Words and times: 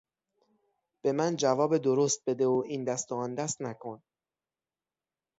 به 1.01 1.11
من 1.11 1.35
جواب 1.35 1.77
درست 1.77 2.29
بده 2.29 2.45
و 2.47 2.63
این 2.67 2.83
دست 2.83 3.11
و 3.11 3.15
آن 3.15 3.35
دست 3.35 3.61
نکن. 3.61 4.03